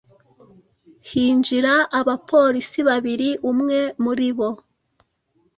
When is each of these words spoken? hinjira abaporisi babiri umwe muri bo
hinjira 1.09 1.73
abaporisi 1.99 2.79
babiri 2.87 3.29
umwe 3.51 3.79
muri 4.03 4.29
bo 4.37 4.49